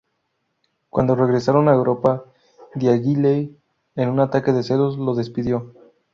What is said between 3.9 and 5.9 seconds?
en un ataque de celos, lo despidió.